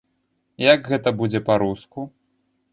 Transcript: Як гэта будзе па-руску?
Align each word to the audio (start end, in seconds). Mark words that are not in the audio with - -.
Як 0.73 0.89
гэта 0.93 1.15
будзе 1.21 1.43
па-руску? 1.53 2.09